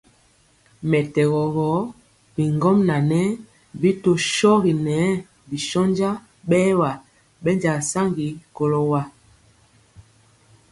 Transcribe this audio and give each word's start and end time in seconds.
Mɛtɛgɔ 0.89 1.43
gɔ, 1.55 1.67
bigɔmŋa 2.35 2.97
ŋɛɛ 3.09 3.23
bi 3.79 3.89
tɔ 4.03 4.11
shogi 4.33 4.71
ŋɛɛ 4.83 5.07
bi 5.47 5.57
shónja 5.67 6.09
bɛɛwa 6.49 6.89
bɛnja 7.43 7.73
saŋgi 7.89 8.27
kɔlo 8.55 8.79
wa. 8.91 9.01